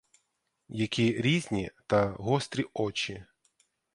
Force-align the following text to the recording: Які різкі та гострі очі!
Які 0.69 1.21
різкі 1.21 1.69
та 1.87 2.09
гострі 2.09 2.65
очі! 2.73 3.25